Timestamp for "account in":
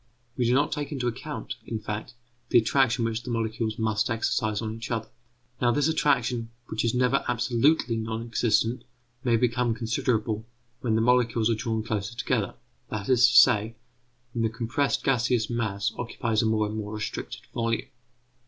1.07-1.77